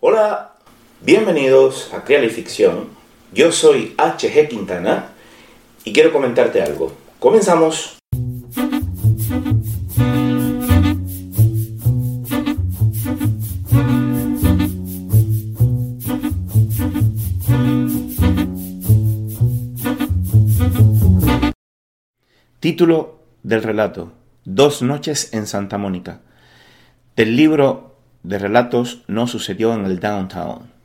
[0.00, 0.52] Hola,
[1.00, 2.90] bienvenidos a Creal y Ficción.
[3.32, 5.08] Yo soy HG Quintana
[5.82, 6.92] y quiero comentarte algo.
[7.18, 7.98] Comenzamos.
[22.60, 24.12] Título del relato.
[24.44, 26.20] Dos noches en Santa Mónica.
[27.16, 27.87] Del libro
[28.28, 30.77] de relatos No sucedió en el Downtown.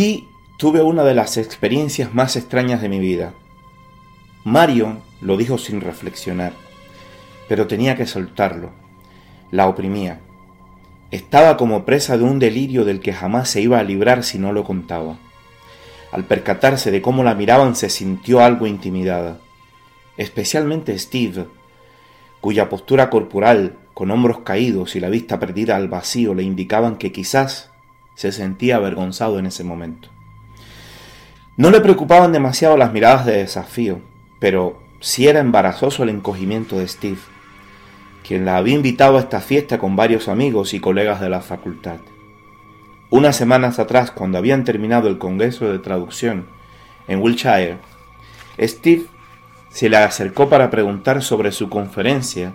[0.00, 3.34] Aquí tuve una de las experiencias más extrañas de mi vida.
[4.44, 6.54] Marion lo dijo sin reflexionar,
[7.50, 8.70] pero tenía que soltarlo.
[9.50, 10.20] La oprimía.
[11.10, 14.54] Estaba como presa de un delirio del que jamás se iba a librar si no
[14.54, 15.18] lo contaba.
[16.12, 19.36] Al percatarse de cómo la miraban se sintió algo intimidada,
[20.16, 21.44] especialmente Steve,
[22.40, 27.12] cuya postura corporal, con hombros caídos y la vista perdida al vacío, le indicaban que
[27.12, 27.69] quizás
[28.20, 30.10] se sentía avergonzado en ese momento.
[31.56, 34.00] No le preocupaban demasiado las miradas de desafío,
[34.38, 37.16] pero sí era embarazoso el encogimiento de Steve,
[38.22, 42.00] quien la había invitado a esta fiesta con varios amigos y colegas de la facultad.
[43.08, 46.44] Unas semanas atrás, cuando habían terminado el Congreso de Traducción
[47.08, 47.78] en Wiltshire,
[48.60, 49.04] Steve
[49.70, 52.52] se le acercó para preguntar sobre su conferencia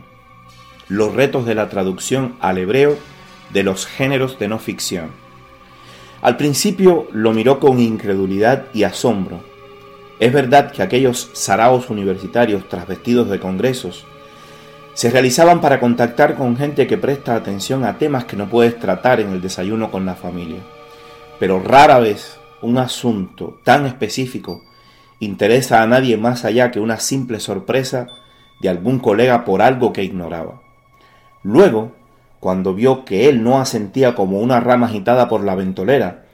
[0.89, 2.99] Los retos de la traducción al hebreo
[3.51, 5.24] de los géneros de no ficción.
[6.25, 9.41] Al principio lo miró con incredulidad y asombro.
[10.17, 14.07] Es verdad que aquellos saraos universitarios trasvestidos de congresos
[14.95, 19.19] se realizaban para contactar con gente que presta atención a temas que no puedes tratar
[19.19, 20.61] en el desayuno con la familia.
[21.37, 24.63] Pero rara vez un asunto tan específico
[25.19, 28.07] interesa a nadie más allá que una simple sorpresa
[28.61, 30.59] de algún colega por algo que ignoraba.
[31.43, 31.91] Luego,
[32.45, 36.25] cuando vio que él no asentía como una rama agitada por la ventolera,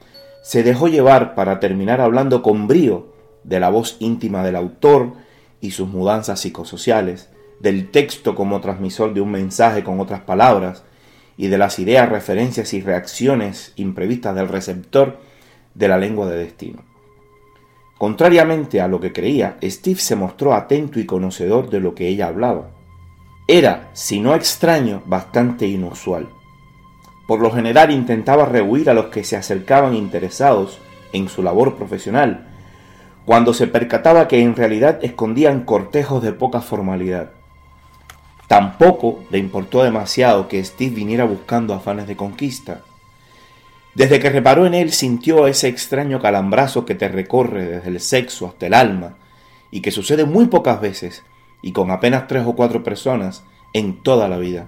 [0.44, 3.14] se dejó llevar para terminar hablando con brío
[3.46, 5.14] de la voz íntima del autor
[5.62, 7.30] y sus mudanzas psicosociales,
[7.62, 10.84] del texto como transmisor de un mensaje con otras palabras,
[11.38, 15.18] y de las ideas, referencias y reacciones imprevistas del receptor
[15.76, 16.84] de la lengua de destino.
[17.98, 22.28] Contrariamente a lo que creía, Steve se mostró atento y conocedor de lo que ella
[22.28, 22.81] hablaba.
[23.52, 26.30] Era, si no extraño, bastante inusual.
[27.28, 30.80] Por lo general intentaba rehuir a los que se acercaban interesados
[31.12, 32.48] en su labor profesional,
[33.26, 37.32] cuando se percataba que en realidad escondían cortejos de poca formalidad.
[38.48, 42.84] Tampoco le importó demasiado que Steve viniera buscando afanes de conquista.
[43.96, 48.48] Desde que reparó en él sintió ese extraño calambrazo que te recorre desde el sexo
[48.48, 49.18] hasta el alma
[49.72, 51.26] y que sucede muy pocas veces
[51.62, 54.68] y con apenas tres o cuatro personas en toda la vida.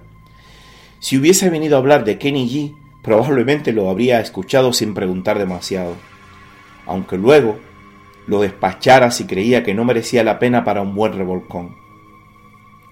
[1.00, 5.94] Si hubiese venido a hablar de Kenny G, probablemente lo habría escuchado sin preguntar demasiado,
[6.86, 7.58] aunque luego
[8.26, 11.76] lo despachara si creía que no merecía la pena para un buen revolcón.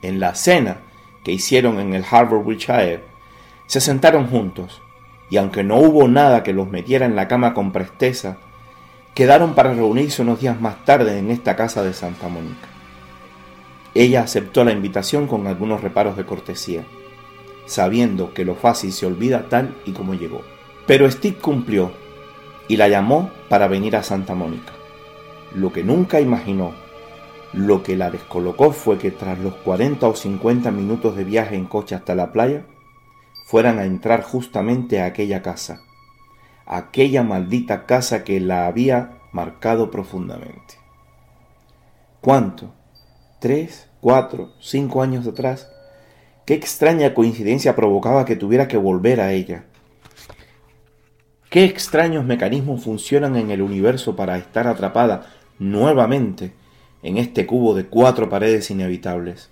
[0.02, 0.78] En la cena
[1.24, 3.04] que hicieron en el Harbour Wiltshire,
[3.66, 4.82] se sentaron juntos,
[5.30, 8.36] y aunque no hubo nada que los metiera en la cama con presteza,
[9.14, 12.71] quedaron para reunirse unos días más tarde en esta casa de Santa Mónica.
[13.94, 16.84] Ella aceptó la invitación con algunos reparos de cortesía,
[17.66, 20.42] sabiendo que lo fácil se olvida tal y como llegó.
[20.86, 21.92] Pero Steve cumplió
[22.68, 24.72] y la llamó para venir a Santa Mónica.
[25.54, 26.72] Lo que nunca imaginó,
[27.52, 31.66] lo que la descolocó fue que tras los 40 o 50 minutos de viaje en
[31.66, 32.64] coche hasta la playa,
[33.44, 35.82] fueran a entrar justamente a aquella casa,
[36.64, 40.78] aquella maldita casa que la había marcado profundamente.
[42.22, 42.72] ¿Cuánto?
[43.42, 45.68] Tres, cuatro, cinco años atrás,
[46.46, 49.64] qué extraña coincidencia provocaba que tuviera que volver a ella.
[51.50, 55.26] Qué extraños mecanismos funcionan en el universo para estar atrapada
[55.58, 56.52] nuevamente
[57.02, 59.50] en este cubo de cuatro paredes inevitables.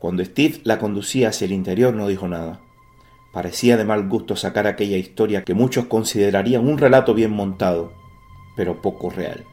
[0.00, 2.60] Cuando Steve la conducía hacia el interior no dijo nada.
[3.32, 7.92] Parecía de mal gusto sacar aquella historia que muchos considerarían un relato bien montado,
[8.56, 9.44] pero poco real.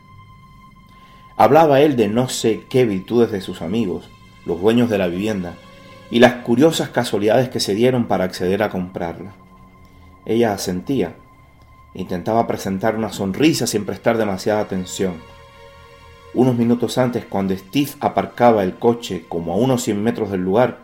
[1.41, 4.07] Hablaba él de no sé qué virtudes de sus amigos,
[4.45, 5.55] los dueños de la vivienda,
[6.11, 9.31] y las curiosas casualidades que se dieron para acceder a comprarla.
[10.23, 11.15] Ella asentía,
[11.95, 15.15] intentaba presentar una sonrisa sin prestar demasiada atención.
[16.35, 20.77] Unos minutos antes, cuando Steve aparcaba el coche como a unos cien metros del lugar,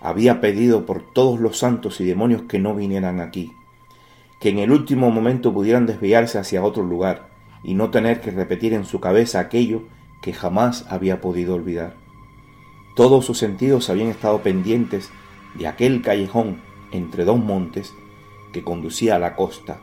[0.00, 3.52] había pedido por todos los santos y demonios que no vinieran aquí,
[4.40, 7.33] que en el último momento pudieran desviarse hacia otro lugar
[7.64, 9.82] y no tener que repetir en su cabeza aquello
[10.22, 11.96] que jamás había podido olvidar.
[12.94, 15.10] Todos sus sentidos habían estado pendientes
[15.54, 16.60] de aquel callejón
[16.92, 17.94] entre dos montes
[18.52, 19.80] que conducía a la costa,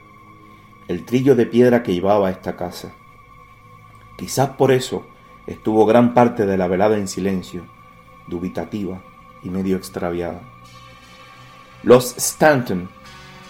[0.88, 2.94] el trillo de piedra que llevaba a esta casa.
[4.18, 5.06] Quizás por eso
[5.48, 7.66] estuvo gran parte de la velada en silencio,
[8.28, 9.02] dubitativa,
[9.44, 10.42] y medio extraviada.
[11.84, 12.90] Los Stanton,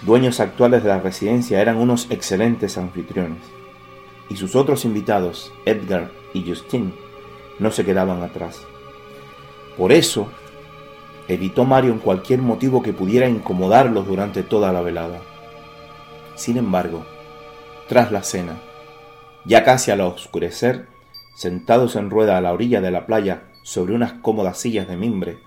[0.04, 3.42] dueños actuales de la residencia, eran unos excelentes anfitriones,
[4.31, 6.95] y sus otros invitados, Edgar y Justin,
[7.60, 8.66] no se quedaban atrás.
[9.78, 10.30] Por eso,
[11.28, 15.19] evitó Marion cualquier motivo que pudiera incomodarlos durante toda la velada.
[16.36, 17.06] Sin embargo,
[17.89, 18.62] tras la cena,
[19.44, 20.88] ya casi al oscurecer,
[21.36, 25.39] sentados en rueda a la orilla de la playa sobre unas cómodas sillas de mimbre,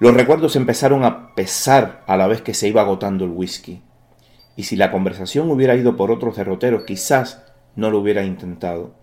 [0.00, 3.80] los recuerdos empezaron a pesar a la vez que se iba agotando el whisky.
[4.54, 7.45] Y si la conversación hubiera ido por otros derroteros, quizás
[7.76, 8.94] no lo hubiera intentado.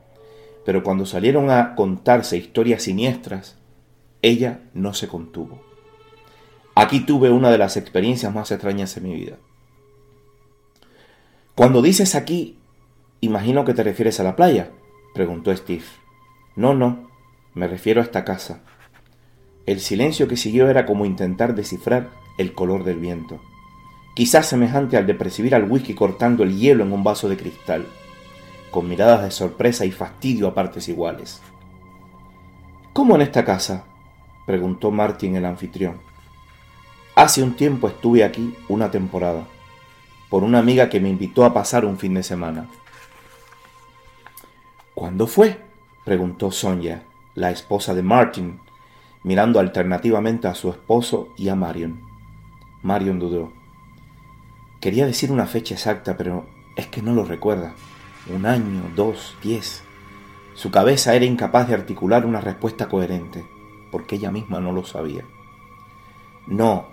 [0.66, 3.58] Pero cuando salieron a contarse historias siniestras,
[4.22, 5.62] ella no se contuvo.
[6.75, 9.38] Aquí tuve una de las experiencias más extrañas en mi vida.
[11.56, 12.58] Cuando dices aquí,
[13.22, 14.72] imagino que te refieres a la playa,
[15.14, 15.84] preguntó Steve.
[16.56, 17.10] No, no,
[17.54, 18.64] me refiero a esta casa.
[19.68, 23.40] El silencio que siguió era como intentar descifrar el color del viento,
[24.16, 27.86] quizás semejante al de percibir al whisky cortando el hielo en un vaso de cristal,
[28.74, 31.42] con miradas de sorpresa y fastidio a partes iguales.
[32.92, 33.86] ¿Cómo en esta casa?
[34.48, 36.02] preguntó Martin el anfitrión.
[37.16, 39.46] Hace un tiempo estuve aquí una temporada,
[40.28, 42.68] por una amiga que me invitó a pasar un fin de semana.
[44.96, 45.62] ¿Cuándo fue?
[46.04, 47.04] preguntó Sonia,
[47.36, 48.60] la esposa de Martin,
[49.22, 52.02] mirando alternativamente a su esposo y a Marion.
[52.81, 53.54] Marion dudó.
[54.81, 57.75] Quería decir una fecha exacta, pero es que no lo recuerda.
[58.28, 59.84] Un año, dos, diez.
[60.54, 63.46] Su cabeza era incapaz de articular una respuesta coherente,
[63.92, 65.25] porque ella misma no lo sabía.
[66.48, 66.88] No,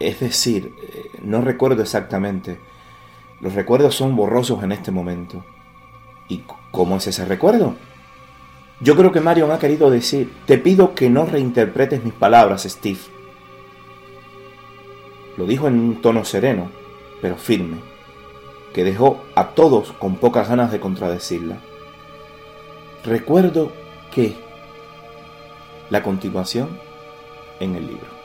[0.00, 2.58] es decir, eh, no recuerdo exactamente.
[3.40, 5.44] Los recuerdos son borrosos en este momento.
[6.28, 7.76] ¿Y cómo es ese recuerdo?
[8.80, 12.98] Yo creo que Marion ha querido decir, te pido que no reinterpretes mis palabras, Steve.
[15.36, 16.68] Lo dijo en un tono sereno,
[17.20, 17.78] pero firme,
[18.72, 21.58] que dejó a todos con pocas ganas de contradecirla.
[23.04, 23.72] Recuerdo
[24.12, 24.36] que
[25.90, 26.78] la continuación
[27.60, 28.21] en el libro.